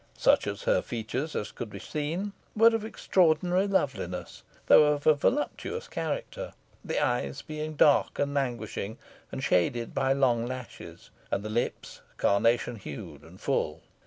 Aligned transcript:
Such 0.17 0.47
of 0.47 0.63
her 0.63 0.81
features 0.81 1.35
as 1.35 1.51
could 1.51 1.69
be 1.69 1.77
seen 1.77 2.33
were 2.55 2.73
of 2.73 2.83
extraordinary 2.83 3.67
loveliness, 3.67 4.41
though 4.65 4.85
of 4.85 5.05
a 5.05 5.13
voluptuous 5.13 5.87
character, 5.87 6.53
the 6.83 6.97
eyes 6.99 7.43
being 7.43 7.75
dark 7.75 8.17
and 8.17 8.33
languishing, 8.33 8.97
and 9.31 9.43
shaded 9.43 9.93
by 9.93 10.13
long 10.13 10.47
lashes, 10.47 11.11
and 11.29 11.43
the 11.45 11.49
lips 11.51 12.01
carnation 12.17 12.77
hued 12.77 13.21
and 13.21 13.39
full. 13.41 13.81